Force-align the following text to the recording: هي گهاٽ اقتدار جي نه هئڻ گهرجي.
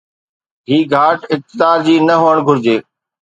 هي 0.69 0.77
گهاٽ 0.91 1.19
اقتدار 1.33 1.77
جي 1.87 1.95
نه 2.07 2.15
هئڻ 2.23 2.37
گهرجي. 2.47 2.77